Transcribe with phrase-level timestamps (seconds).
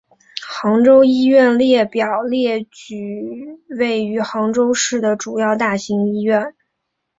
[0.47, 6.55] 杭州医院列表列举位于杭州市的主要大型医院。